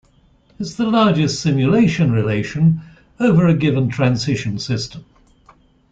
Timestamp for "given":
3.53-3.87